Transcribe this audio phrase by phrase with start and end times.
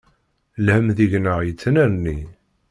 [0.65, 2.17] Lhem deg-neɣ yettnerni.